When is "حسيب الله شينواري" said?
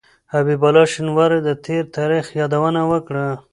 0.31-1.39